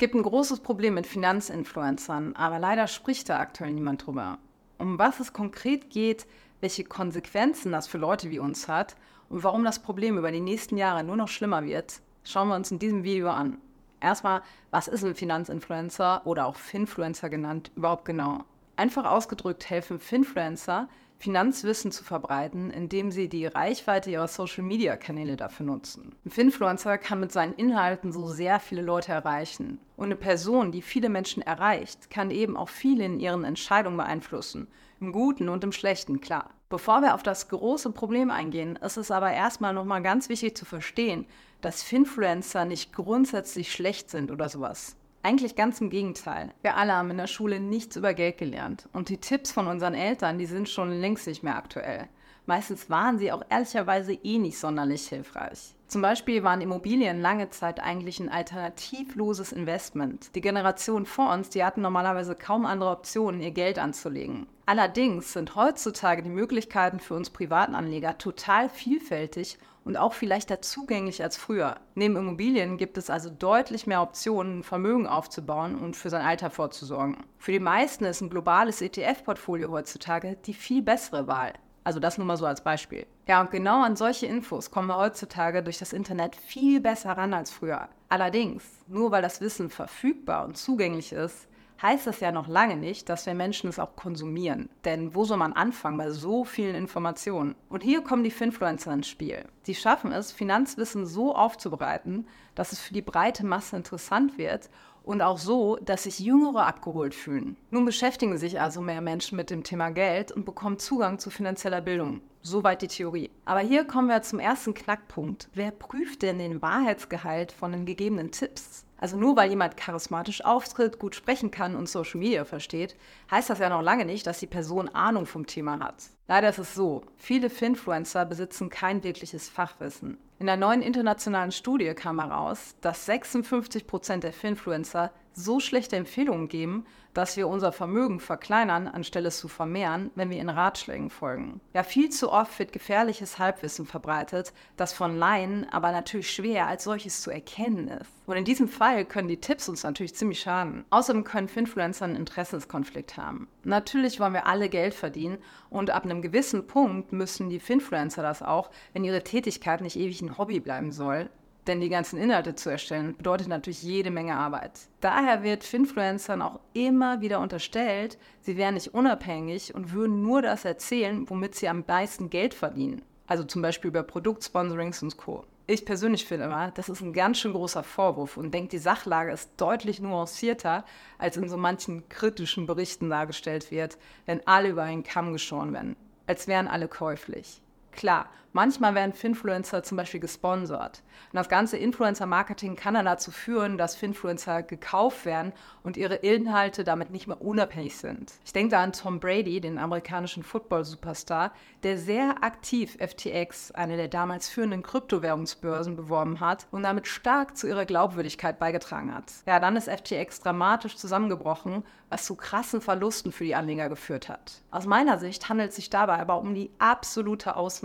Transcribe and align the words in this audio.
gibt 0.00 0.14
ein 0.14 0.22
großes 0.22 0.60
Problem 0.60 0.94
mit 0.94 1.06
Finanzinfluencern, 1.06 2.34
aber 2.34 2.58
leider 2.58 2.86
spricht 2.86 3.28
da 3.28 3.38
aktuell 3.38 3.70
niemand 3.70 4.06
drüber. 4.06 4.38
Um 4.78 4.98
was 4.98 5.20
es 5.20 5.34
konkret 5.34 5.90
geht, 5.90 6.26
welche 6.62 6.84
Konsequenzen 6.84 7.70
das 7.70 7.86
für 7.86 7.98
Leute 7.98 8.30
wie 8.30 8.38
uns 8.38 8.66
hat 8.66 8.96
und 9.28 9.44
warum 9.44 9.62
das 9.62 9.78
Problem 9.78 10.16
über 10.16 10.32
die 10.32 10.40
nächsten 10.40 10.78
Jahre 10.78 11.04
nur 11.04 11.16
noch 11.16 11.28
schlimmer 11.28 11.64
wird, 11.64 12.00
schauen 12.24 12.48
wir 12.48 12.56
uns 12.56 12.70
in 12.70 12.78
diesem 12.78 13.04
Video 13.04 13.28
an. 13.28 13.58
Erstmal, 14.00 14.40
was 14.70 14.88
ist 14.88 15.04
ein 15.04 15.14
Finanzinfluencer 15.14 16.26
oder 16.26 16.46
auch 16.46 16.56
Finfluencer 16.56 17.28
genannt 17.28 17.70
überhaupt 17.76 18.06
genau? 18.06 18.44
Einfach 18.80 19.04
ausgedrückt 19.04 19.68
helfen 19.68 19.98
Finfluencer, 19.98 20.88
Finanzwissen 21.18 21.92
zu 21.92 22.02
verbreiten, 22.02 22.70
indem 22.70 23.10
sie 23.10 23.28
die 23.28 23.44
Reichweite 23.44 24.10
ihrer 24.10 24.26
Social-Media-Kanäle 24.26 25.36
dafür 25.36 25.66
nutzen. 25.66 26.14
Ein 26.24 26.30
Finfluencer 26.30 26.96
kann 26.96 27.20
mit 27.20 27.30
seinen 27.30 27.52
Inhalten 27.52 28.10
so 28.10 28.28
sehr 28.28 28.58
viele 28.58 28.80
Leute 28.80 29.12
erreichen. 29.12 29.80
Und 29.98 30.06
eine 30.06 30.16
Person, 30.16 30.72
die 30.72 30.80
viele 30.80 31.10
Menschen 31.10 31.42
erreicht, 31.42 32.08
kann 32.08 32.30
eben 32.30 32.56
auch 32.56 32.70
viele 32.70 33.04
in 33.04 33.20
ihren 33.20 33.44
Entscheidungen 33.44 33.98
beeinflussen. 33.98 34.66
Im 34.98 35.12
Guten 35.12 35.50
und 35.50 35.62
im 35.62 35.72
Schlechten, 35.72 36.22
klar. 36.22 36.48
Bevor 36.70 37.02
wir 37.02 37.14
auf 37.14 37.22
das 37.22 37.50
große 37.50 37.90
Problem 37.90 38.30
eingehen, 38.30 38.76
ist 38.76 38.96
es 38.96 39.10
aber 39.10 39.30
erstmal 39.30 39.74
nochmal 39.74 40.00
ganz 40.02 40.30
wichtig 40.30 40.56
zu 40.56 40.64
verstehen, 40.64 41.26
dass 41.60 41.82
Finfluencer 41.82 42.64
nicht 42.64 42.94
grundsätzlich 42.94 43.72
schlecht 43.72 44.08
sind 44.08 44.30
oder 44.30 44.48
sowas. 44.48 44.96
Eigentlich 45.22 45.54
ganz 45.54 45.80
im 45.82 45.90
Gegenteil. 45.90 46.54
Wir 46.62 46.76
alle 46.76 46.94
haben 46.94 47.10
in 47.10 47.18
der 47.18 47.26
Schule 47.26 47.60
nichts 47.60 47.96
über 47.96 48.14
Geld 48.14 48.38
gelernt. 48.38 48.88
Und 48.94 49.10
die 49.10 49.18
Tipps 49.18 49.52
von 49.52 49.66
unseren 49.66 49.92
Eltern, 49.92 50.38
die 50.38 50.46
sind 50.46 50.68
schon 50.68 50.98
längst 50.98 51.26
nicht 51.26 51.42
mehr 51.42 51.56
aktuell. 51.56 52.08
Meistens 52.46 52.88
waren 52.88 53.18
sie 53.18 53.30
auch 53.30 53.42
ehrlicherweise 53.50 54.14
eh 54.14 54.38
nicht 54.38 54.58
sonderlich 54.58 55.06
hilfreich. 55.08 55.74
Zum 55.88 56.00
Beispiel 56.00 56.42
waren 56.42 56.62
Immobilien 56.62 57.20
lange 57.20 57.50
Zeit 57.50 57.80
eigentlich 57.80 58.18
ein 58.18 58.30
alternativloses 58.30 59.52
Investment. 59.52 60.34
Die 60.34 60.40
Generation 60.40 61.04
vor 61.04 61.32
uns, 61.32 61.50
die 61.50 61.64
hatten 61.64 61.82
normalerweise 61.82 62.34
kaum 62.34 62.64
andere 62.64 62.90
Optionen, 62.90 63.42
ihr 63.42 63.50
Geld 63.50 63.78
anzulegen. 63.78 64.46
Allerdings 64.64 65.34
sind 65.34 65.54
heutzutage 65.54 66.22
die 66.22 66.30
Möglichkeiten 66.30 66.98
für 66.98 67.14
uns 67.14 67.28
Privatanleger 67.28 68.16
total 68.16 68.68
vielfältig 68.68 69.58
und 69.84 69.96
auch 69.96 70.12
viel 70.12 70.28
leichter 70.28 70.62
zugänglich 70.62 71.22
als 71.22 71.36
früher. 71.36 71.76
Neben 71.94 72.16
Immobilien 72.16 72.76
gibt 72.76 72.98
es 72.98 73.10
also 73.10 73.30
deutlich 73.30 73.86
mehr 73.86 74.02
Optionen, 74.02 74.62
Vermögen 74.62 75.06
aufzubauen 75.06 75.76
und 75.76 75.96
für 75.96 76.10
sein 76.10 76.24
Alter 76.24 76.50
vorzusorgen. 76.50 77.16
Für 77.38 77.52
die 77.52 77.60
meisten 77.60 78.04
ist 78.04 78.20
ein 78.20 78.30
globales 78.30 78.82
ETF-Portfolio 78.82 79.70
heutzutage 79.70 80.36
die 80.44 80.54
viel 80.54 80.82
bessere 80.82 81.26
Wahl. 81.26 81.54
Also 81.82 81.98
das 81.98 82.18
nur 82.18 82.26
mal 82.26 82.36
so 82.36 82.46
als 82.46 82.62
Beispiel. 82.62 83.06
Ja, 83.26 83.40
und 83.40 83.50
genau 83.50 83.82
an 83.82 83.96
solche 83.96 84.26
Infos 84.26 84.70
kommen 84.70 84.88
wir 84.88 84.98
heutzutage 84.98 85.62
durch 85.62 85.78
das 85.78 85.92
Internet 85.92 86.36
viel 86.36 86.80
besser 86.80 87.12
ran 87.12 87.32
als 87.32 87.50
früher. 87.50 87.88
Allerdings, 88.08 88.64
nur 88.86 89.10
weil 89.12 89.22
das 89.22 89.40
Wissen 89.40 89.70
verfügbar 89.70 90.44
und 90.44 90.56
zugänglich 90.56 91.12
ist, 91.12 91.48
heißt 91.82 92.06
das 92.06 92.20
ja 92.20 92.32
noch 92.32 92.48
lange 92.48 92.76
nicht, 92.76 93.08
dass 93.08 93.26
wir 93.26 93.34
Menschen 93.34 93.68
es 93.68 93.78
auch 93.78 93.96
konsumieren. 93.96 94.68
Denn 94.84 95.14
wo 95.14 95.24
soll 95.24 95.38
man 95.38 95.52
anfangen 95.52 95.98
bei 95.98 96.10
so 96.10 96.44
vielen 96.44 96.74
Informationen? 96.74 97.54
Und 97.68 97.82
hier 97.82 98.02
kommen 98.02 98.24
die 98.24 98.30
Finfluencer 98.30 98.92
ins 98.92 99.08
Spiel. 99.08 99.44
Sie 99.62 99.74
schaffen 99.74 100.12
es, 100.12 100.32
Finanzwissen 100.32 101.06
so 101.06 101.34
aufzubereiten, 101.34 102.26
dass 102.54 102.72
es 102.72 102.80
für 102.80 102.94
die 102.94 103.02
breite 103.02 103.46
Masse 103.46 103.76
interessant 103.76 104.38
wird 104.38 104.68
und 105.02 105.22
auch 105.22 105.38
so, 105.38 105.76
dass 105.76 106.04
sich 106.04 106.18
Jüngere 106.18 106.66
abgeholt 106.66 107.14
fühlen. 107.14 107.56
Nun 107.70 107.84
beschäftigen 107.84 108.36
sich 108.36 108.60
also 108.60 108.80
mehr 108.80 109.00
Menschen 109.00 109.36
mit 109.36 109.50
dem 109.50 109.64
Thema 109.64 109.90
Geld 109.90 110.32
und 110.32 110.44
bekommen 110.44 110.78
Zugang 110.78 111.18
zu 111.18 111.30
finanzieller 111.30 111.80
Bildung. 111.80 112.20
Soweit 112.42 112.82
die 112.82 112.88
Theorie. 112.88 113.30
Aber 113.44 113.60
hier 113.60 113.84
kommen 113.84 114.08
wir 114.08 114.22
zum 114.22 114.38
ersten 114.38 114.72
Knackpunkt. 114.72 115.48
Wer 115.52 115.70
prüft 115.72 116.22
denn 116.22 116.38
den 116.38 116.62
Wahrheitsgehalt 116.62 117.52
von 117.52 117.72
den 117.72 117.86
gegebenen 117.86 118.30
Tipps? 118.30 118.86
Also 119.00 119.16
nur 119.16 119.34
weil 119.34 119.48
jemand 119.48 119.78
charismatisch 119.78 120.44
auftritt, 120.44 120.98
gut 120.98 121.14
sprechen 121.14 121.50
kann 121.50 121.74
und 121.74 121.88
Social 121.88 122.20
Media 122.20 122.44
versteht, 122.44 122.96
heißt 123.30 123.48
das 123.48 123.58
ja 123.58 123.70
noch 123.70 123.80
lange 123.80 124.04
nicht, 124.04 124.26
dass 124.26 124.40
die 124.40 124.46
Person 124.46 124.90
Ahnung 124.90 125.24
vom 125.24 125.46
Thema 125.46 125.80
hat. 125.80 126.10
Leider 126.28 126.50
ist 126.50 126.58
es 126.58 126.74
so, 126.74 127.02
viele 127.16 127.48
Finfluencer 127.48 128.26
besitzen 128.26 128.68
kein 128.68 129.02
wirkliches 129.02 129.48
Fachwissen. 129.48 130.18
In 130.40 130.48
einer 130.48 130.66
neuen 130.66 130.80
internationalen 130.80 131.52
Studie 131.52 131.92
kam 131.92 132.18
heraus, 132.18 132.74
dass 132.80 133.04
56 133.04 133.86
Prozent 133.86 134.24
der 134.24 134.32
Finfluencer 134.32 135.12
so 135.34 135.60
schlechte 135.60 135.96
Empfehlungen 135.96 136.48
geben, 136.48 136.86
dass 137.14 137.36
wir 137.36 137.48
unser 137.48 137.72
Vermögen 137.72 138.20
verkleinern, 138.20 138.86
anstelle 138.86 139.28
es 139.28 139.38
zu 139.38 139.48
vermehren, 139.48 140.10
wenn 140.14 140.30
wir 140.30 140.36
ihren 140.36 140.48
Ratschlägen 140.48 141.10
folgen. 141.10 141.60
Ja, 141.74 141.82
viel 141.82 142.10
zu 142.10 142.30
oft 142.30 142.56
wird 142.58 142.72
gefährliches 142.72 143.38
Halbwissen 143.38 143.84
verbreitet, 143.84 144.52
das 144.76 144.92
von 144.92 145.18
Laien 145.18 145.66
aber 145.70 145.90
natürlich 145.90 146.30
schwer 146.30 146.68
als 146.68 146.84
solches 146.84 147.20
zu 147.20 147.30
erkennen 147.30 147.88
ist. 147.88 148.10
Und 148.26 148.36
in 148.36 148.44
diesem 148.44 148.68
Fall 148.68 149.04
können 149.04 149.26
die 149.26 149.40
Tipps 149.40 149.68
uns 149.68 149.82
natürlich 149.82 150.14
ziemlich 150.14 150.40
schaden. 150.40 150.84
Außerdem 150.90 151.24
können 151.24 151.48
Finfluencer 151.48 152.04
einen 152.04 152.14
Interessenskonflikt 152.14 153.16
haben. 153.16 153.48
Natürlich 153.64 154.20
wollen 154.20 154.34
wir 154.34 154.46
alle 154.46 154.68
Geld 154.68 154.94
verdienen 154.94 155.38
und 155.68 155.90
ab 155.90 156.04
einem 156.04 156.22
gewissen 156.22 156.68
Punkt 156.68 157.12
müssen 157.12 157.50
die 157.50 157.58
Finfluencer 157.58 158.22
das 158.22 158.40
auch, 158.40 158.70
wenn 158.92 159.02
ihre 159.02 159.24
Tätigkeit 159.24 159.80
nicht 159.80 159.96
ewig 159.96 160.22
ein 160.30 160.38
Hobby 160.38 160.60
bleiben 160.60 160.92
soll, 160.92 161.28
denn 161.66 161.80
die 161.80 161.88
ganzen 161.88 162.18
Inhalte 162.18 162.54
zu 162.54 162.70
erstellen 162.70 163.16
bedeutet 163.16 163.48
natürlich 163.48 163.82
jede 163.82 164.10
Menge 164.10 164.34
Arbeit. 164.34 164.72
Daher 165.00 165.42
wird 165.42 165.64
Finfluencern 165.64 166.42
auch 166.42 166.60
immer 166.72 167.20
wieder 167.20 167.40
unterstellt, 167.40 168.18
sie 168.40 168.56
wären 168.56 168.74
nicht 168.74 168.94
unabhängig 168.94 169.74
und 169.74 169.92
würden 169.92 170.22
nur 170.22 170.42
das 170.42 170.64
erzählen, 170.64 171.28
womit 171.28 171.54
sie 171.54 171.68
am 171.68 171.84
meisten 171.86 172.30
Geld 172.30 172.54
verdienen. 172.54 173.02
Also 173.26 173.44
zum 173.44 173.62
Beispiel 173.62 173.88
über 173.88 174.02
Produktsponsorings 174.02 175.02
und 175.02 175.16
Co. 175.16 175.44
Ich 175.66 175.84
persönlich 175.84 176.24
finde 176.24 176.46
immer, 176.46 176.72
das 176.72 176.88
ist 176.88 177.00
ein 177.00 177.12
ganz 177.12 177.38
schön 177.38 177.52
großer 177.52 177.84
Vorwurf 177.84 178.36
und 178.36 178.52
denke, 178.52 178.70
die 178.70 178.78
Sachlage 178.78 179.30
ist 179.30 179.52
deutlich 179.56 180.00
nuancierter, 180.00 180.84
als 181.18 181.36
in 181.36 181.48
so 181.48 181.56
manchen 181.56 182.08
kritischen 182.08 182.66
Berichten 182.66 183.08
dargestellt 183.08 183.70
wird, 183.70 183.96
wenn 184.26 184.44
alle 184.48 184.70
über 184.70 184.82
einen 184.82 185.04
Kamm 185.04 185.32
geschoren 185.32 185.72
werden, 185.72 185.94
als 186.26 186.48
wären 186.48 186.66
alle 186.66 186.88
käuflich. 186.88 187.62
Klar, 187.92 188.26
manchmal 188.52 188.94
werden 188.94 189.12
Finfluencer 189.12 189.82
zum 189.82 189.96
Beispiel 189.96 190.20
gesponsert. 190.20 191.02
Und 191.32 191.36
das 191.36 191.48
ganze 191.48 191.76
Influencer-Marketing 191.76 192.76
kann 192.76 192.94
dann 192.94 193.04
dazu 193.04 193.30
führen, 193.30 193.78
dass 193.78 193.94
Finfluencer 193.94 194.62
gekauft 194.62 195.24
werden 195.24 195.52
und 195.82 195.96
ihre 195.96 196.16
Inhalte 196.16 196.84
damit 196.84 197.10
nicht 197.10 197.26
mehr 197.26 197.40
unabhängig 197.40 197.96
sind. 197.96 198.32
Ich 198.44 198.52
denke 198.52 198.72
da 198.72 198.82
an 198.82 198.92
Tom 198.92 199.20
Brady, 199.20 199.60
den 199.60 199.78
amerikanischen 199.78 200.42
Football-Superstar, 200.42 201.52
der 201.82 201.98
sehr 201.98 202.42
aktiv 202.42 202.96
FTX, 202.98 203.72
eine 203.72 203.96
der 203.96 204.08
damals 204.08 204.48
führenden 204.48 204.82
Kryptowährungsbörsen, 204.82 205.96
beworben 205.96 206.40
hat 206.40 206.66
und 206.70 206.82
damit 206.82 207.06
stark 207.06 207.56
zu 207.56 207.66
ihrer 207.66 207.84
Glaubwürdigkeit 207.84 208.58
beigetragen 208.58 209.14
hat. 209.14 209.32
Ja, 209.46 209.60
dann 209.60 209.76
ist 209.76 209.88
FTX 209.88 210.40
dramatisch 210.40 210.96
zusammengebrochen, 210.96 211.84
was 212.08 212.24
zu 212.24 212.34
krassen 212.34 212.80
Verlusten 212.80 213.32
für 213.32 213.44
die 213.44 213.54
Anleger 213.54 213.88
geführt 213.88 214.28
hat. 214.28 214.62
Aus 214.70 214.86
meiner 214.86 215.18
Sicht 215.18 215.48
handelt 215.48 215.70
es 215.70 215.76
sich 215.76 215.90
dabei 215.90 216.18
aber 216.18 216.38
um 216.40 216.54
die 216.54 216.70
absolute 216.78 217.56
Ausnahme. 217.56 217.79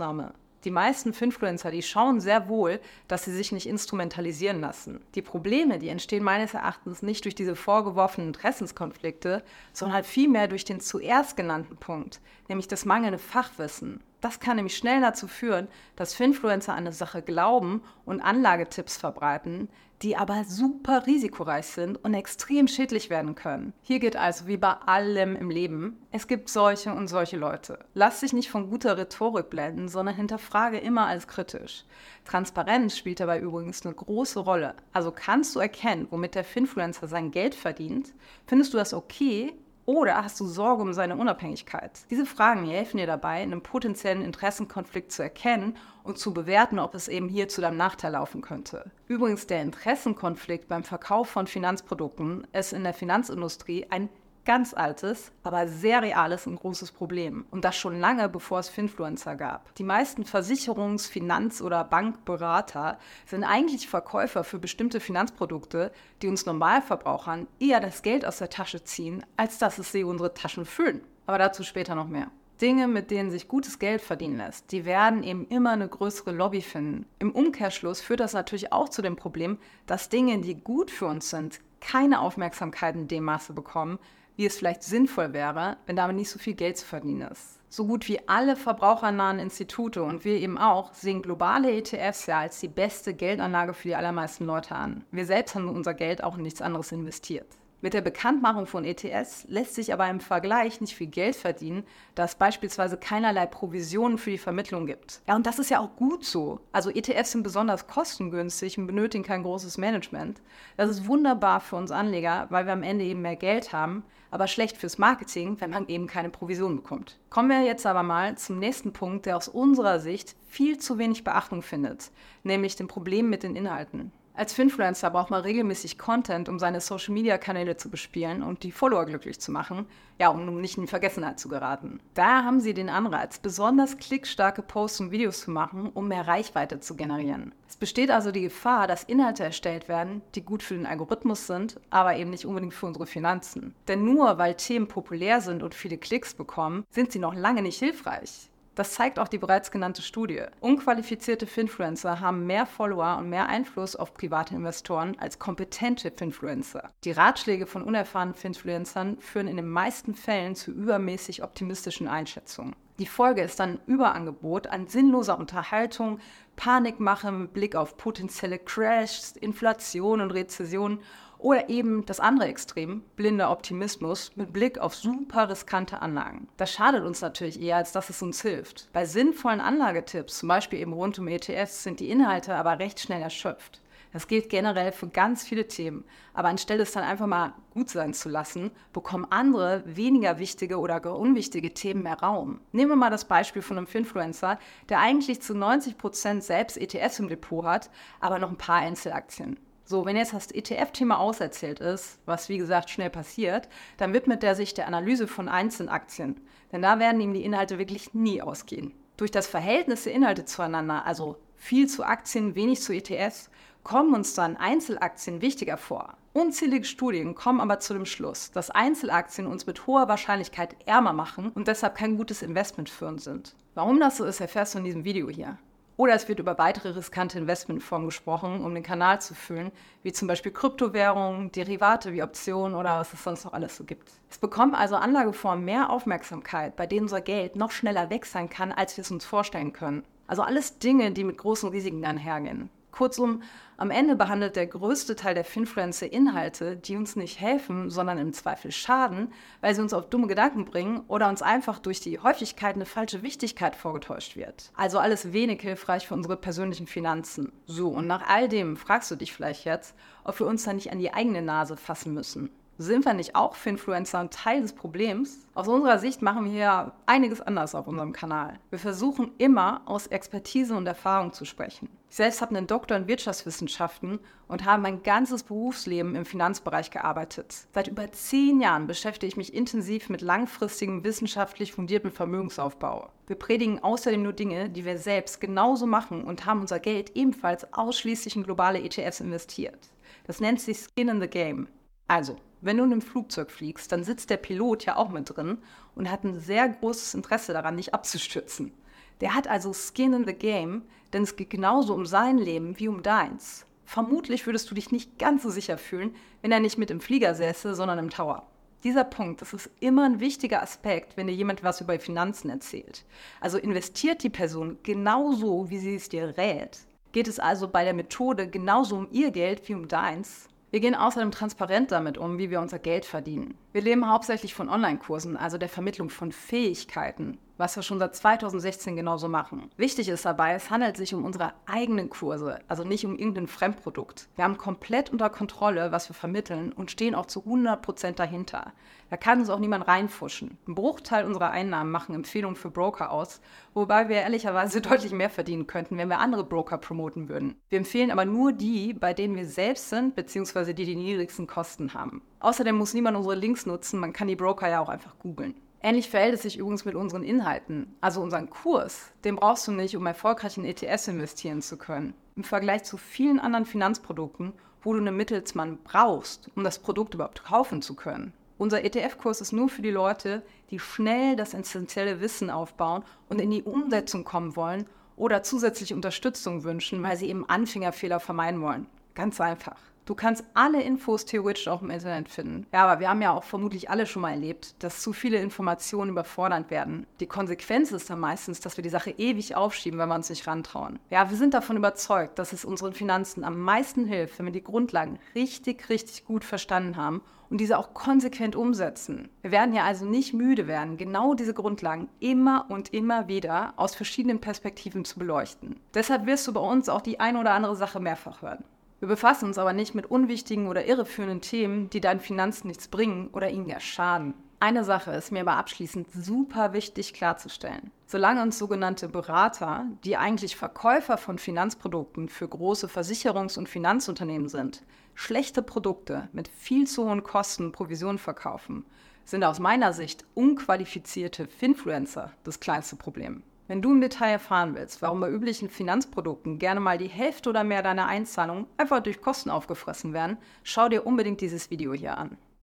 Die 0.64 0.70
meisten 0.72 1.12
Finfluencer, 1.12 1.70
die 1.70 1.82
schauen 1.82 2.20
sehr 2.20 2.48
wohl, 2.48 2.80
dass 3.06 3.24
sie 3.24 3.32
sich 3.32 3.52
nicht 3.52 3.66
instrumentalisieren 3.66 4.60
lassen. 4.60 5.00
Die 5.14 5.22
Probleme, 5.22 5.78
die 5.78 5.88
entstehen 5.88 6.24
meines 6.24 6.54
Erachtens 6.54 7.02
nicht 7.02 7.24
durch 7.24 7.36
diese 7.36 7.54
vorgeworfenen 7.54 8.30
Interessenskonflikte, 8.30 9.44
sondern 9.72 9.94
halt 9.94 10.06
vielmehr 10.06 10.48
durch 10.48 10.64
den 10.64 10.80
zuerst 10.80 11.36
genannten 11.36 11.76
Punkt, 11.76 12.20
nämlich 12.48 12.66
das 12.66 12.84
mangelnde 12.84 13.18
Fachwissen. 13.18 14.00
Das 14.26 14.40
kann 14.40 14.56
nämlich 14.56 14.76
schnell 14.76 15.00
dazu 15.00 15.28
führen, 15.28 15.68
dass 15.94 16.14
Finfluencer 16.14 16.72
an 16.72 16.78
eine 16.78 16.92
Sache 16.92 17.22
glauben 17.22 17.84
und 18.04 18.20
Anlagetipps 18.20 18.96
verbreiten, 18.96 19.68
die 20.02 20.16
aber 20.16 20.42
super 20.42 21.06
risikoreich 21.06 21.66
sind 21.66 22.04
und 22.04 22.12
extrem 22.12 22.66
schädlich 22.66 23.08
werden 23.08 23.36
können. 23.36 23.72
Hier 23.82 24.00
geht 24.00 24.16
also 24.16 24.48
wie 24.48 24.56
bei 24.56 24.72
allem 24.72 25.36
im 25.36 25.48
Leben, 25.48 26.04
es 26.10 26.26
gibt 26.26 26.48
solche 26.48 26.92
und 26.92 27.06
solche 27.06 27.36
Leute. 27.36 27.78
Lass 27.94 28.18
dich 28.18 28.32
nicht 28.32 28.50
von 28.50 28.68
guter 28.68 28.98
Rhetorik 28.98 29.48
blenden, 29.48 29.86
sondern 29.88 30.16
hinterfrage 30.16 30.78
immer 30.78 31.06
als 31.06 31.28
kritisch. 31.28 31.84
Transparenz 32.24 32.96
spielt 32.96 33.20
dabei 33.20 33.38
übrigens 33.38 33.86
eine 33.86 33.94
große 33.94 34.40
Rolle. 34.40 34.74
Also 34.92 35.12
kannst 35.12 35.54
du 35.54 35.60
erkennen, 35.60 36.08
womit 36.10 36.34
der 36.34 36.42
Finfluencer 36.42 37.06
sein 37.06 37.30
Geld 37.30 37.54
verdient? 37.54 38.12
Findest 38.48 38.74
du 38.74 38.78
das 38.78 38.92
okay? 38.92 39.54
Oder 39.86 40.24
hast 40.24 40.40
du 40.40 40.46
Sorge 40.46 40.82
um 40.82 40.92
seine 40.92 41.14
Unabhängigkeit? 41.14 41.92
Diese 42.10 42.26
Fragen 42.26 42.66
helfen 42.66 42.96
dir 42.96 43.06
dabei, 43.06 43.40
einen 43.40 43.62
potenziellen 43.62 44.22
Interessenkonflikt 44.22 45.12
zu 45.12 45.22
erkennen 45.22 45.76
und 46.02 46.18
zu 46.18 46.34
bewerten, 46.34 46.80
ob 46.80 46.96
es 46.96 47.06
eben 47.06 47.28
hier 47.28 47.48
zu 47.48 47.60
deinem 47.60 47.76
Nachteil 47.76 48.12
laufen 48.12 48.42
könnte. 48.42 48.90
Übrigens, 49.06 49.46
der 49.46 49.62
Interessenkonflikt 49.62 50.66
beim 50.66 50.82
Verkauf 50.82 51.28
von 51.28 51.46
Finanzprodukten 51.46 52.48
ist 52.52 52.72
in 52.72 52.82
der 52.82 52.94
Finanzindustrie 52.94 53.86
ein 53.88 54.08
ganz 54.46 54.72
altes, 54.72 55.32
aber 55.42 55.68
sehr 55.68 56.00
reales 56.00 56.46
und 56.46 56.56
großes 56.56 56.92
Problem. 56.92 57.44
Und 57.50 57.64
das 57.64 57.76
schon 57.76 58.00
lange 58.00 58.28
bevor 58.30 58.60
es 58.60 58.70
Finfluencer 58.70 59.36
gab. 59.36 59.74
Die 59.74 59.84
meisten 59.84 60.22
Versicherungs-, 60.24 61.10
Finanz- 61.10 61.60
oder 61.60 61.84
Bankberater 61.84 62.98
sind 63.26 63.44
eigentlich 63.44 63.88
Verkäufer 63.88 64.44
für 64.44 64.58
bestimmte 64.58 65.00
Finanzprodukte, 65.00 65.92
die 66.22 66.28
uns 66.28 66.46
Normalverbrauchern 66.46 67.46
eher 67.60 67.80
das 67.80 68.00
Geld 68.02 68.24
aus 68.24 68.38
der 68.38 68.48
Tasche 68.48 68.82
ziehen, 68.84 69.26
als 69.36 69.58
dass 69.58 69.78
es 69.78 69.92
sie 69.92 70.04
unsere 70.04 70.32
Taschen 70.32 70.64
füllen. 70.64 71.02
Aber 71.26 71.38
dazu 71.38 71.62
später 71.62 71.94
noch 71.94 72.08
mehr. 72.08 72.30
Dinge, 72.60 72.88
mit 72.88 73.10
denen 73.10 73.30
sich 73.30 73.48
gutes 73.48 73.78
Geld 73.78 74.00
verdienen 74.00 74.38
lässt, 74.38 74.72
die 74.72 74.86
werden 74.86 75.22
eben 75.22 75.46
immer 75.48 75.72
eine 75.72 75.88
größere 75.88 76.32
Lobby 76.32 76.62
finden. 76.62 77.04
Im 77.18 77.32
Umkehrschluss 77.32 78.00
führt 78.00 78.20
das 78.20 78.32
natürlich 78.32 78.72
auch 78.72 78.88
zu 78.88 79.02
dem 79.02 79.16
Problem, 79.16 79.58
dass 79.86 80.08
Dinge, 80.08 80.40
die 80.40 80.54
gut 80.54 80.90
für 80.90 81.06
uns 81.06 81.28
sind, 81.28 81.60
keine 81.80 82.20
Aufmerksamkeit 82.20 82.94
in 82.94 83.08
dem 83.08 83.24
Maße 83.24 83.52
bekommen, 83.52 83.98
wie 84.36 84.46
es 84.46 84.58
vielleicht 84.58 84.82
sinnvoll 84.82 85.32
wäre, 85.32 85.78
wenn 85.86 85.96
damit 85.96 86.16
nicht 86.16 86.30
so 86.30 86.38
viel 86.38 86.54
Geld 86.54 86.76
zu 86.76 86.86
verdienen 86.86 87.30
ist. 87.30 87.58
So 87.68 87.86
gut 87.86 88.06
wie 88.08 88.28
alle 88.28 88.56
verbrauchernahen 88.56 89.38
Institute 89.38 90.02
und 90.02 90.24
wir 90.24 90.36
eben 90.38 90.56
auch 90.56 90.94
sehen 90.94 91.22
globale 91.22 91.72
ETFs 91.72 92.26
ja 92.26 92.40
als 92.40 92.60
die 92.60 92.68
beste 92.68 93.12
Geldanlage 93.12 93.74
für 93.74 93.88
die 93.88 93.96
allermeisten 93.96 94.46
Leute 94.46 94.74
an. 94.74 95.04
Wir 95.10 95.26
selbst 95.26 95.54
haben 95.54 95.68
unser 95.68 95.94
Geld 95.94 96.22
auch 96.22 96.36
in 96.36 96.42
nichts 96.42 96.62
anderes 96.62 96.92
investiert. 96.92 97.48
Mit 97.82 97.92
der 97.92 98.00
Bekanntmachung 98.00 98.64
von 98.64 98.86
ETS 98.86 99.44
lässt 99.48 99.74
sich 99.74 99.92
aber 99.92 100.08
im 100.08 100.20
Vergleich 100.20 100.80
nicht 100.80 100.94
viel 100.94 101.08
Geld 101.08 101.36
verdienen, 101.36 101.84
da 102.14 102.24
es 102.24 102.34
beispielsweise 102.34 102.96
keinerlei 102.96 103.44
Provisionen 103.44 104.16
für 104.16 104.30
die 104.30 104.38
Vermittlung 104.38 104.86
gibt. 104.86 105.20
Ja, 105.28 105.36
und 105.36 105.46
das 105.46 105.58
ist 105.58 105.70
ja 105.70 105.80
auch 105.80 105.94
gut 105.94 106.24
so. 106.24 106.60
Also 106.72 106.88
ETFs 106.88 107.32
sind 107.32 107.42
besonders 107.42 107.86
kostengünstig 107.86 108.78
und 108.78 108.86
benötigen 108.86 109.24
kein 109.24 109.42
großes 109.42 109.76
Management. 109.76 110.40
Das 110.78 110.88
ist 110.88 111.06
wunderbar 111.06 111.60
für 111.60 111.76
uns 111.76 111.90
Anleger, 111.90 112.46
weil 112.48 112.64
wir 112.64 112.72
am 112.72 112.82
Ende 112.82 113.04
eben 113.04 113.20
mehr 113.20 113.36
Geld 113.36 113.74
haben, 113.74 114.04
aber 114.30 114.46
schlecht 114.46 114.78
fürs 114.78 114.96
Marketing, 114.96 115.60
wenn 115.60 115.70
man 115.70 115.86
eben 115.88 116.06
keine 116.06 116.30
Provision 116.30 116.76
bekommt. 116.76 117.18
Kommen 117.28 117.50
wir 117.50 117.62
jetzt 117.62 117.84
aber 117.84 118.02
mal 118.02 118.38
zum 118.38 118.58
nächsten 118.58 118.94
Punkt, 118.94 119.26
der 119.26 119.36
aus 119.36 119.48
unserer 119.48 120.00
Sicht 120.00 120.34
viel 120.46 120.78
zu 120.78 120.96
wenig 120.96 121.24
Beachtung 121.24 121.60
findet, 121.60 122.10
nämlich 122.42 122.74
dem 122.74 122.88
Problem 122.88 123.28
mit 123.28 123.42
den 123.42 123.54
Inhalten. 123.54 124.12
Als 124.36 124.52
Finfluencer 124.52 125.08
braucht 125.08 125.30
man 125.30 125.40
regelmäßig 125.40 125.96
Content, 125.96 126.50
um 126.50 126.58
seine 126.58 126.82
Social-Media-Kanäle 126.82 127.78
zu 127.78 127.88
bespielen 127.88 128.42
und 128.42 128.64
die 128.64 128.70
Follower 128.70 129.06
glücklich 129.06 129.40
zu 129.40 129.50
machen, 129.50 129.86
ja, 130.18 130.28
um 130.28 130.60
nicht 130.60 130.76
in 130.76 130.86
Vergessenheit 130.86 131.40
zu 131.40 131.48
geraten. 131.48 132.00
Daher 132.12 132.44
haben 132.44 132.60
sie 132.60 132.74
den 132.74 132.90
Anreiz, 132.90 133.38
besonders 133.38 133.96
klickstarke 133.96 134.60
Posts 134.60 135.00
und 135.00 135.10
Videos 135.10 135.40
zu 135.40 135.50
machen, 135.50 135.88
um 135.94 136.08
mehr 136.08 136.28
Reichweite 136.28 136.80
zu 136.80 136.96
generieren. 136.96 137.54
Es 137.66 137.76
besteht 137.76 138.10
also 138.10 138.30
die 138.30 138.42
Gefahr, 138.42 138.86
dass 138.86 139.04
Inhalte 139.04 139.42
erstellt 139.42 139.88
werden, 139.88 140.20
die 140.34 140.42
gut 140.42 140.62
für 140.62 140.74
den 140.74 140.84
Algorithmus 140.84 141.46
sind, 141.46 141.80
aber 141.88 142.16
eben 142.16 142.28
nicht 142.28 142.44
unbedingt 142.44 142.74
für 142.74 142.86
unsere 142.86 143.06
Finanzen. 143.06 143.74
Denn 143.88 144.04
nur 144.04 144.36
weil 144.36 144.54
Themen 144.54 144.86
populär 144.86 145.40
sind 145.40 145.62
und 145.62 145.74
viele 145.74 145.96
Klicks 145.96 146.34
bekommen, 146.34 146.84
sind 146.90 147.10
sie 147.10 147.20
noch 147.20 147.34
lange 147.34 147.62
nicht 147.62 147.78
hilfreich. 147.78 148.50
Das 148.76 148.92
zeigt 148.92 149.18
auch 149.18 149.26
die 149.26 149.38
bereits 149.38 149.70
genannte 149.70 150.02
Studie. 150.02 150.42
Unqualifizierte 150.60 151.46
Finfluencer 151.46 152.20
haben 152.20 152.46
mehr 152.46 152.66
Follower 152.66 153.16
und 153.16 153.30
mehr 153.30 153.48
Einfluss 153.48 153.96
auf 153.96 154.12
private 154.12 154.54
Investoren 154.54 155.16
als 155.18 155.38
kompetente 155.38 156.10
Finfluencer. 156.10 156.90
Die 157.02 157.12
Ratschläge 157.12 157.66
von 157.66 157.82
unerfahrenen 157.82 158.34
Finfluencern 158.34 159.16
führen 159.18 159.48
in 159.48 159.56
den 159.56 159.68
meisten 159.68 160.14
Fällen 160.14 160.54
zu 160.54 160.72
übermäßig 160.72 161.42
optimistischen 161.42 162.06
Einschätzungen. 162.06 162.76
Die 162.98 163.06
Folge 163.06 163.40
ist 163.42 163.60
dann 163.60 163.80
Überangebot 163.86 164.66
an 164.66 164.88
sinnloser 164.88 165.38
Unterhaltung, 165.38 166.18
Panikmache 166.56 167.32
mit 167.32 167.54
Blick 167.54 167.76
auf 167.76 167.96
potenzielle 167.96 168.58
Crashs, 168.58 169.32
Inflation 169.32 170.20
und 170.20 170.30
Rezession 170.32 171.00
oder 171.38 171.68
eben 171.68 172.04
das 172.06 172.20
andere 172.20 172.48
Extrem, 172.48 173.02
blinder 173.16 173.50
Optimismus 173.50 174.32
mit 174.36 174.52
Blick 174.52 174.78
auf 174.78 174.94
super 174.94 175.48
riskante 175.48 176.02
Anlagen. 176.02 176.48
Das 176.56 176.72
schadet 176.72 177.04
uns 177.04 177.20
natürlich 177.20 177.60
eher, 177.60 177.76
als 177.76 177.92
dass 177.92 178.10
es 178.10 178.22
uns 178.22 178.42
hilft. 178.42 178.88
Bei 178.92 179.04
sinnvollen 179.04 179.60
Anlagetipps, 179.60 180.38
zum 180.38 180.48
Beispiel 180.48 180.80
eben 180.80 180.92
rund 180.92 181.18
um 181.18 181.28
ETFs, 181.28 181.82
sind 181.82 182.00
die 182.00 182.10
Inhalte 182.10 182.54
aber 182.54 182.78
recht 182.78 183.00
schnell 183.00 183.22
erschöpft. 183.22 183.80
Das 184.16 184.28
gilt 184.28 184.48
generell 184.48 184.92
für 184.92 185.08
ganz 185.08 185.44
viele 185.44 185.68
Themen. 185.68 186.02
Aber 186.32 186.48
anstelle 186.48 186.84
es 186.84 186.92
dann 186.92 187.04
einfach 187.04 187.26
mal 187.26 187.52
gut 187.74 187.90
sein 187.90 188.14
zu 188.14 188.30
lassen, 188.30 188.70
bekommen 188.94 189.26
andere 189.28 189.82
weniger 189.84 190.38
wichtige 190.38 190.78
oder 190.78 191.00
gar 191.00 191.18
unwichtige 191.18 191.74
Themen 191.74 192.02
mehr 192.02 192.18
Raum. 192.20 192.60
Nehmen 192.72 192.92
wir 192.92 192.96
mal 192.96 193.10
das 193.10 193.26
Beispiel 193.26 193.60
von 193.60 193.76
einem 193.76 193.86
Finfluencer, 193.86 194.58
der 194.88 195.00
eigentlich 195.00 195.42
zu 195.42 195.54
90 195.54 195.98
Prozent 195.98 196.44
selbst 196.44 196.78
ETFs 196.78 197.18
im 197.18 197.28
Depot 197.28 197.66
hat, 197.66 197.90
aber 198.18 198.38
noch 198.38 198.48
ein 198.48 198.56
paar 198.56 198.76
Einzelaktien. 198.76 199.58
So, 199.88 200.04
wenn 200.04 200.16
jetzt 200.16 200.34
das 200.34 200.50
ETF-Thema 200.50 201.20
auserzählt 201.20 201.78
ist, 201.78 202.18
was 202.26 202.48
wie 202.48 202.58
gesagt 202.58 202.90
schnell 202.90 203.08
passiert, 203.08 203.68
dann 203.98 204.12
widmet 204.12 204.42
er 204.42 204.56
sich 204.56 204.74
der 204.74 204.88
Analyse 204.88 205.28
von 205.28 205.48
einzelnen 205.48 205.88
Aktien. 205.88 206.40
Denn 206.72 206.82
da 206.82 206.98
werden 206.98 207.20
ihm 207.20 207.32
die 207.32 207.44
Inhalte 207.44 207.78
wirklich 207.78 208.12
nie 208.12 208.42
ausgehen. 208.42 208.92
Durch 209.16 209.30
das 209.30 209.46
Verhältnis 209.46 210.02
der 210.02 210.12
Inhalte 210.12 210.44
zueinander, 210.44 211.06
also 211.06 211.36
viel 211.54 211.86
zu 211.86 212.02
Aktien, 212.02 212.56
wenig 212.56 212.80
zu 212.80 212.92
ETFs, 212.92 213.48
kommen 213.84 214.12
uns 214.12 214.34
dann 214.34 214.56
Einzelaktien 214.56 215.40
wichtiger 215.40 215.76
vor. 215.76 216.16
Unzählige 216.32 216.84
Studien 216.84 217.36
kommen 217.36 217.60
aber 217.60 217.78
zu 217.78 217.94
dem 217.94 218.06
Schluss, 218.06 218.50
dass 218.50 218.70
Einzelaktien 218.70 219.46
uns 219.46 219.66
mit 219.66 219.86
hoher 219.86 220.08
Wahrscheinlichkeit 220.08 220.74
ärmer 220.84 221.12
machen 221.12 221.50
und 221.50 221.68
deshalb 221.68 221.94
kein 221.94 222.16
gutes 222.16 222.42
Investment 222.42 222.90
für 222.90 223.06
uns 223.06 223.22
sind. 223.22 223.54
Warum 223.74 224.00
das 224.00 224.16
so 224.16 224.24
ist, 224.24 224.40
erfährst 224.40 224.74
du 224.74 224.78
in 224.78 224.84
diesem 224.84 225.04
Video 225.04 225.30
hier. 225.30 225.58
Oder 225.98 226.12
es 226.14 226.28
wird 226.28 226.40
über 226.40 226.58
weitere 226.58 226.90
riskante 226.90 227.38
Investmentformen 227.38 228.08
gesprochen, 228.08 228.62
um 228.62 228.74
den 228.74 228.82
Kanal 228.82 229.20
zu 229.22 229.34
füllen, 229.34 229.72
wie 230.02 230.12
zum 230.12 230.28
Beispiel 230.28 230.52
Kryptowährungen, 230.52 231.50
Derivate 231.52 232.12
wie 232.12 232.22
Optionen 232.22 232.76
oder 232.76 233.00
was 233.00 233.14
es 233.14 233.24
sonst 233.24 233.46
noch 233.46 233.54
alles 233.54 233.76
so 233.76 233.84
gibt. 233.84 234.10
Es 234.28 234.36
bekommen 234.36 234.74
also 234.74 234.96
Anlageformen 234.96 235.64
mehr 235.64 235.88
Aufmerksamkeit, 235.88 236.76
bei 236.76 236.86
denen 236.86 237.04
unser 237.04 237.22
Geld 237.22 237.56
noch 237.56 237.70
schneller 237.70 238.10
weg 238.10 238.26
sein 238.26 238.50
kann, 238.50 238.72
als 238.72 238.96
wir 238.98 239.02
es 239.02 239.10
uns 239.10 239.24
vorstellen 239.24 239.72
können. 239.72 240.04
Also 240.26 240.42
alles 240.42 240.78
Dinge, 240.78 241.12
die 241.12 241.24
mit 241.24 241.38
großen 241.38 241.70
Risiken 241.70 242.04
einhergehen. 242.04 242.68
Kurzum, 242.96 243.42
am 243.76 243.90
Ende 243.90 244.16
behandelt 244.16 244.56
der 244.56 244.66
größte 244.66 245.16
Teil 245.16 245.34
der 245.34 245.44
Finfluencer 245.44 246.10
Inhalte, 246.10 246.76
die 246.76 246.96
uns 246.96 247.14
nicht 247.14 247.38
helfen, 247.38 247.90
sondern 247.90 248.16
im 248.16 248.32
Zweifel 248.32 248.72
schaden, 248.72 249.32
weil 249.60 249.74
sie 249.74 249.82
uns 249.82 249.92
auf 249.92 250.08
dumme 250.08 250.28
Gedanken 250.28 250.64
bringen 250.64 251.02
oder 251.08 251.28
uns 251.28 251.42
einfach 251.42 251.78
durch 251.78 252.00
die 252.00 252.18
Häufigkeit 252.18 252.74
eine 252.74 252.86
falsche 252.86 253.22
Wichtigkeit 253.22 253.76
vorgetäuscht 253.76 254.36
wird. 254.36 254.72
Also 254.74 254.98
alles 254.98 255.34
wenig 255.34 255.60
hilfreich 255.60 256.08
für 256.08 256.14
unsere 256.14 256.38
persönlichen 256.38 256.86
Finanzen. 256.86 257.52
So, 257.66 257.88
und 257.88 258.06
nach 258.06 258.26
all 258.28 258.48
dem 258.48 258.78
fragst 258.78 259.10
du 259.10 259.16
dich 259.16 259.34
vielleicht 259.34 259.66
jetzt, 259.66 259.94
ob 260.24 260.38
wir 260.40 260.46
uns 260.46 260.64
da 260.64 260.72
nicht 260.72 260.90
an 260.90 260.98
die 260.98 261.12
eigene 261.12 261.42
Nase 261.42 261.76
fassen 261.76 262.14
müssen. 262.14 262.50
Sind 262.78 263.06
wir 263.06 263.14
nicht 263.14 263.34
auch 263.34 263.54
für 263.54 263.70
Influencer 263.70 264.18
ein 264.18 264.28
Teil 264.28 264.60
des 264.60 264.74
Problems? 264.74 265.46
Aus 265.54 265.66
unserer 265.66 265.98
Sicht 265.98 266.20
machen 266.20 266.44
wir 266.44 266.52
hier 266.52 266.92
einiges 267.06 267.40
anders 267.40 267.74
auf 267.74 267.86
unserem 267.86 268.12
Kanal. 268.12 268.58
Wir 268.68 268.78
versuchen 268.78 269.32
immer 269.38 269.80
aus 269.86 270.08
Expertise 270.08 270.76
und 270.76 270.86
Erfahrung 270.86 271.32
zu 271.32 271.46
sprechen. 271.46 271.88
Ich 272.10 272.16
selbst 272.16 272.42
habe 272.42 272.54
einen 272.54 272.66
Doktor 272.66 272.98
in 272.98 273.08
Wirtschaftswissenschaften 273.08 274.20
und 274.46 274.66
habe 274.66 274.82
mein 274.82 275.02
ganzes 275.02 275.42
Berufsleben 275.42 276.14
im 276.14 276.26
Finanzbereich 276.26 276.90
gearbeitet. 276.90 277.66
Seit 277.72 277.88
über 277.88 278.12
zehn 278.12 278.60
Jahren 278.60 278.86
beschäftige 278.86 279.28
ich 279.28 279.38
mich 279.38 279.54
intensiv 279.54 280.10
mit 280.10 280.20
langfristigem 280.20 281.02
wissenschaftlich 281.02 281.72
fundiertem 281.72 282.12
Vermögensaufbau. 282.12 283.08
Wir 283.26 283.36
predigen 283.36 283.82
außerdem 283.82 284.22
nur 284.22 284.34
Dinge, 284.34 284.68
die 284.68 284.84
wir 284.84 284.98
selbst 284.98 285.40
genauso 285.40 285.86
machen 285.86 286.24
und 286.24 286.44
haben 286.44 286.60
unser 286.60 286.78
Geld 286.78 287.16
ebenfalls 287.16 287.72
ausschließlich 287.72 288.36
in 288.36 288.42
globale 288.42 288.82
ETFs 288.82 289.20
investiert. 289.20 289.88
Das 290.26 290.40
nennt 290.40 290.60
sich 290.60 290.76
Skin 290.76 291.08
in 291.08 291.22
the 291.22 291.26
Game. 291.26 291.68
Also, 292.08 292.36
wenn 292.66 292.76
du 292.76 292.84
in 292.84 292.92
einem 292.92 293.00
Flugzeug 293.00 293.50
fliegst, 293.50 293.90
dann 293.92 294.04
sitzt 294.04 294.28
der 294.28 294.36
Pilot 294.36 294.84
ja 294.84 294.96
auch 294.96 295.08
mit 295.08 295.34
drin 295.34 295.58
und 295.94 296.10
hat 296.10 296.24
ein 296.24 296.38
sehr 296.38 296.68
großes 296.68 297.14
Interesse 297.14 297.52
daran, 297.52 297.76
nicht 297.76 297.94
abzustürzen. 297.94 298.72
Der 299.20 299.34
hat 299.34 299.48
also 299.48 299.72
Skin 299.72 300.12
in 300.12 300.26
the 300.26 300.34
Game, 300.34 300.82
denn 301.12 301.22
es 301.22 301.36
geht 301.36 301.50
genauso 301.50 301.94
um 301.94 302.04
sein 302.04 302.36
Leben 302.36 302.78
wie 302.78 302.88
um 302.88 303.02
deins. 303.02 303.64
Vermutlich 303.84 304.46
würdest 304.46 304.70
du 304.70 304.74
dich 304.74 304.90
nicht 304.90 305.18
ganz 305.18 305.44
so 305.44 305.50
sicher 305.50 305.78
fühlen, 305.78 306.14
wenn 306.42 306.52
er 306.52 306.60
nicht 306.60 306.76
mit 306.76 306.90
im 306.90 307.00
Flieger 307.00 307.34
säße, 307.34 307.74
sondern 307.74 307.98
im 307.98 308.10
Tower. 308.10 308.46
Dieser 308.84 309.04
Punkt, 309.04 309.40
das 309.40 309.52
ist 309.52 309.70
immer 309.80 310.04
ein 310.04 310.20
wichtiger 310.20 310.62
Aspekt, 310.62 311.16
wenn 311.16 311.28
dir 311.28 311.34
jemand 311.34 311.62
was 311.62 311.80
über 311.80 311.98
Finanzen 311.98 312.50
erzählt. 312.50 313.04
Also 313.40 313.58
investiert 313.58 314.22
die 314.22 314.28
Person 314.28 314.78
genauso, 314.82 315.70
wie 315.70 315.78
sie 315.78 315.94
es 315.94 316.08
dir 316.08 316.36
rät. 316.36 316.78
Geht 317.12 317.28
es 317.28 317.38
also 317.38 317.68
bei 317.68 317.84
der 317.84 317.94
Methode 317.94 318.48
genauso 318.48 318.96
um 318.96 319.08
ihr 319.10 319.30
Geld 319.30 319.68
wie 319.68 319.74
um 319.74 319.88
deins, 319.88 320.48
wir 320.76 320.80
gehen 320.82 320.94
außerdem 320.94 321.30
transparent 321.30 321.90
damit 321.90 322.18
um, 322.18 322.36
wie 322.36 322.50
wir 322.50 322.60
unser 322.60 322.78
Geld 322.78 323.06
verdienen. 323.06 323.56
Wir 323.72 323.80
leben 323.80 324.10
hauptsächlich 324.10 324.52
von 324.52 324.68
Online-Kursen, 324.68 325.34
also 325.34 325.56
der 325.56 325.70
Vermittlung 325.70 326.10
von 326.10 326.32
Fähigkeiten, 326.32 327.38
was 327.56 327.76
wir 327.76 327.82
schon 327.82 327.98
seit 327.98 328.14
2016 328.14 328.96
genauso 328.96 329.28
machen. 329.28 329.70
Wichtig 329.76 330.08
ist 330.08 330.24
dabei, 330.24 330.54
es 330.54 330.70
handelt 330.70 330.96
sich 330.96 331.14
um 331.14 331.24
unsere 331.24 331.52
eigenen 331.66 332.10
Kurse, 332.10 332.60
also 332.68 332.84
nicht 332.84 333.04
um 333.06 333.16
irgendein 333.16 333.46
Fremdprodukt. 333.46 334.28
Wir 334.36 334.44
haben 334.44 334.58
komplett 334.58 335.10
unter 335.10 335.30
Kontrolle, 335.30 335.92
was 335.92 336.08
wir 336.08 336.14
vermitteln 336.14 336.72
und 336.72 336.90
stehen 336.90 337.14
auch 337.14 337.26
zu 337.26 337.40
100% 337.40 338.12
dahinter. 338.12 338.72
Da 339.08 339.16
kann 339.16 339.38
uns 339.38 339.50
auch 339.50 339.60
niemand 339.60 339.86
reinfuschen. 339.86 340.58
Ein 340.66 340.74
Bruchteil 340.74 341.26
unserer 341.26 341.50
Einnahmen 341.50 341.92
machen 341.92 342.14
Empfehlungen 342.14 342.56
für 342.56 342.70
Broker 342.70 343.12
aus, 343.12 343.40
wobei 343.72 344.08
wir 344.08 344.16
ehrlicherweise 344.16 344.80
deutlich 344.82 345.12
mehr 345.12 345.30
verdienen 345.30 345.66
könnten, 345.66 345.96
wenn 345.96 346.08
wir 346.08 346.18
andere 346.18 346.44
Broker 346.44 346.78
promoten 346.78 347.28
würden. 347.28 347.56
Wir 347.68 347.78
empfehlen 347.78 348.10
aber 348.10 348.24
nur 348.24 348.52
die, 348.52 348.94
bei 348.94 349.14
denen 349.14 349.36
wir 349.36 349.46
selbst 349.46 349.90
sind, 349.90 350.16
beziehungsweise 350.16 350.74
die 350.74 350.84
die 350.84 350.96
niedrigsten 350.96 351.46
Kosten 351.46 351.94
haben. 351.94 352.22
Außerdem 352.40 352.76
muss 352.76 352.94
niemand 352.94 353.16
unsere 353.16 353.34
Links 353.34 353.66
nutzen, 353.66 354.00
man 354.00 354.12
kann 354.12 354.28
die 354.28 354.36
Broker 354.36 354.68
ja 354.68 354.80
auch 354.80 354.88
einfach 354.88 355.18
googeln. 355.18 355.54
Ähnlich 355.86 356.10
verhält 356.10 356.34
es 356.34 356.42
sich 356.42 356.58
übrigens 356.58 356.84
mit 356.84 356.96
unseren 356.96 357.22
Inhalten. 357.22 357.94
Also 358.00 358.20
unseren 358.20 358.50
Kurs, 358.50 359.12
den 359.22 359.36
brauchst 359.36 359.68
du 359.68 359.70
nicht, 359.70 359.96
um 359.96 360.04
erfolgreich 360.04 360.56
in 360.56 360.64
ETS 360.64 361.06
investieren 361.06 361.62
zu 361.62 361.76
können. 361.76 362.12
Im 362.34 362.42
Vergleich 362.42 362.82
zu 362.82 362.96
vielen 362.96 363.38
anderen 363.38 363.66
Finanzprodukten, 363.66 364.52
wo 364.82 364.94
du 364.94 364.98
einen 364.98 365.16
Mittelsmann 365.16 365.78
brauchst, 365.84 366.50
um 366.56 366.64
das 366.64 366.80
Produkt 366.80 367.14
überhaupt 367.14 367.44
kaufen 367.44 367.82
zu 367.82 367.94
können. 367.94 368.32
Unser 368.58 368.84
ETF-Kurs 368.84 369.40
ist 369.40 369.52
nur 369.52 369.68
für 369.68 369.82
die 369.82 369.92
Leute, 369.92 370.42
die 370.70 370.80
schnell 370.80 371.36
das 371.36 371.54
essentielle 371.54 372.20
Wissen 372.20 372.50
aufbauen 372.50 373.04
und 373.28 373.40
in 373.40 373.52
die 373.52 373.62
Umsetzung 373.62 374.24
kommen 374.24 374.56
wollen 374.56 374.86
oder 375.14 375.44
zusätzliche 375.44 375.94
Unterstützung 375.94 376.64
wünschen, 376.64 377.00
weil 377.04 377.16
sie 377.16 377.28
eben 377.28 377.48
Anfängerfehler 377.48 378.18
vermeiden 378.18 378.60
wollen. 378.60 378.88
Ganz 379.14 379.40
einfach. 379.40 379.78
Du 380.06 380.14
kannst 380.14 380.44
alle 380.54 380.80
Infos 380.82 381.24
theoretisch 381.24 381.66
auch 381.66 381.82
im 381.82 381.90
Internet 381.90 382.28
finden. 382.28 382.64
Ja, 382.72 382.86
aber 382.86 383.00
wir 383.00 383.10
haben 383.10 383.22
ja 383.22 383.32
auch 383.32 383.42
vermutlich 383.42 383.90
alle 383.90 384.06
schon 384.06 384.22
mal 384.22 384.30
erlebt, 384.30 384.80
dass 384.84 385.02
zu 385.02 385.12
viele 385.12 385.38
Informationen 385.38 386.12
überfordernd 386.12 386.70
werden. 386.70 387.08
Die 387.18 387.26
Konsequenz 387.26 387.90
ist 387.90 388.08
dann 388.08 388.20
meistens, 388.20 388.60
dass 388.60 388.76
wir 388.76 388.82
die 388.82 388.88
Sache 388.88 389.10
ewig 389.10 389.56
aufschieben, 389.56 389.98
wenn 389.98 390.08
wir 390.08 390.14
uns 390.14 390.30
nicht 390.30 390.46
rantrauen. 390.46 391.00
Ja, 391.10 391.28
wir 391.28 391.36
sind 391.36 391.54
davon 391.54 391.76
überzeugt, 391.76 392.38
dass 392.38 392.52
es 392.52 392.64
unseren 392.64 392.92
Finanzen 392.92 393.42
am 393.42 393.58
meisten 393.58 394.04
hilft, 394.04 394.38
wenn 394.38 394.46
wir 394.46 394.52
die 394.52 394.62
Grundlagen 394.62 395.18
richtig, 395.34 395.88
richtig 395.88 396.24
gut 396.24 396.44
verstanden 396.44 396.96
haben 396.96 397.20
und 397.50 397.58
diese 397.60 397.76
auch 397.76 397.92
konsequent 397.92 398.54
umsetzen. 398.54 399.28
Wir 399.42 399.50
werden 399.50 399.74
ja 399.74 399.82
also 399.82 400.04
nicht 400.04 400.32
müde 400.32 400.68
werden, 400.68 400.98
genau 400.98 401.34
diese 401.34 401.54
Grundlagen 401.54 402.08
immer 402.20 402.66
und 402.68 402.94
immer 402.94 403.26
wieder 403.26 403.74
aus 403.74 403.96
verschiedenen 403.96 404.40
Perspektiven 404.40 405.04
zu 405.04 405.18
beleuchten. 405.18 405.80
Deshalb 405.94 406.26
wirst 406.26 406.46
du 406.46 406.52
bei 406.52 406.60
uns 406.60 406.88
auch 406.88 407.00
die 407.00 407.18
ein 407.18 407.36
oder 407.36 407.54
andere 407.54 407.74
Sache 407.74 407.98
mehrfach 407.98 408.42
hören. 408.42 408.62
Wir 408.98 409.08
befassen 409.08 409.46
uns 409.46 409.58
aber 409.58 409.72
nicht 409.72 409.94
mit 409.94 410.06
unwichtigen 410.06 410.68
oder 410.68 410.86
irreführenden 410.86 411.42
Themen, 411.42 411.90
die 411.90 412.00
deinen 412.00 412.20
Finanzen 412.20 412.68
nichts 412.68 412.88
bringen 412.88 413.28
oder 413.32 413.50
ihnen 413.50 413.68
ja 413.68 413.78
schaden. 413.78 414.34
Eine 414.58 414.84
Sache 414.84 415.10
ist 415.10 415.32
mir 415.32 415.42
aber 415.42 415.56
abschließend 415.56 416.08
super 416.12 416.72
wichtig 416.72 417.12
klarzustellen. 417.12 417.90
Solange 418.06 418.40
uns 418.40 418.58
sogenannte 418.58 419.08
Berater, 419.08 419.84
die 420.02 420.16
eigentlich 420.16 420.56
Verkäufer 420.56 421.18
von 421.18 421.38
Finanzprodukten 421.38 422.30
für 422.30 422.48
große 422.48 422.86
Versicherungs- 422.86 423.58
und 423.58 423.68
Finanzunternehmen 423.68 424.48
sind, 424.48 424.82
schlechte 425.14 425.60
Produkte 425.60 426.30
mit 426.32 426.48
viel 426.48 426.86
zu 426.86 427.06
hohen 427.06 427.22
Kosten 427.22 427.72
Provisionen 427.72 428.18
verkaufen, 428.18 428.86
sind 429.26 429.44
aus 429.44 429.58
meiner 429.58 429.92
Sicht 429.92 430.24
unqualifizierte 430.34 431.48
Finfluencer 431.48 432.32
das 432.44 432.58
kleinste 432.58 432.96
Problem. 432.96 433.42
Wenn 433.68 433.82
du 433.82 433.90
im 433.90 434.00
Detail 434.00 434.30
erfahren 434.30 434.76
willst, 434.76 435.02
warum 435.02 435.20
bei 435.20 435.28
üblichen 435.28 435.68
Finanzprodukten 435.68 436.60
gerne 436.60 436.78
mal 436.78 436.98
die 436.98 437.08
Hälfte 437.08 437.50
oder 437.50 437.64
mehr 437.64 437.82
deiner 437.82 438.06
Einzahlungen 438.06 438.66
einfach 438.76 439.02
durch 439.02 439.20
Kosten 439.20 439.50
aufgefressen 439.50 440.12
werden, 440.12 440.38
schau 440.62 440.88
dir 440.88 441.04
unbedingt 441.04 441.40
dieses 441.40 441.68
Video 441.70 441.92
hier 441.92 442.16
an. 442.16 442.38